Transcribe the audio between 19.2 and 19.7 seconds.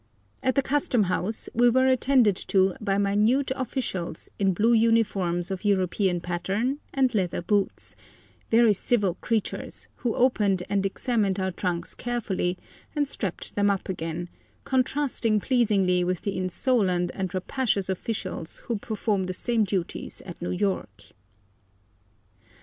the same